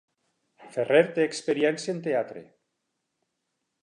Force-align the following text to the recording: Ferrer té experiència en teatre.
Ferrer 0.77 1.01
té 1.17 1.27
experiència 1.31 1.95
en 1.97 2.01
teatre. 2.07 2.43